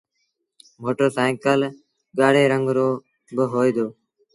[0.81, 1.59] موٽر سآئيٚڪل
[2.17, 2.89] ڳآڙي رنگ رو
[3.35, 3.87] با هوئي دو۔